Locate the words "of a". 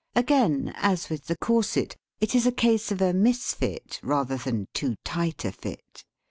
2.91-3.13